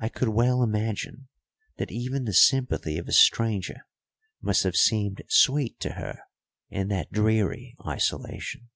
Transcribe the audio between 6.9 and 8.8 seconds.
dreary isolation.